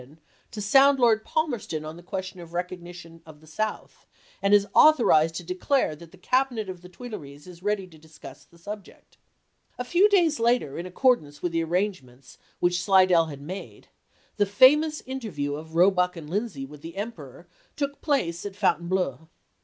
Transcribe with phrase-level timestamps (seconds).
[0.01, 0.17] don,
[0.49, 4.07] to sound Lord Palmerston on the question of recognition of the South,
[4.41, 8.43] and is authorized to declare that the Cabinet of the Tuileries is ready to discuss
[8.43, 9.17] the subject."
[9.77, 13.89] A few days later, in accordance with the arrangements which Slidell had made,
[14.37, 19.29] the famous interview of Roebuck and Lindsay with the Emperor took place at Fontaine bleau.